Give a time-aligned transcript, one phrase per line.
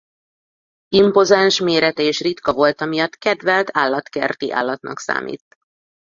[0.89, 5.43] Impozáns mérete és ritka volta miatt kedvelt állatkerti állatnak számít.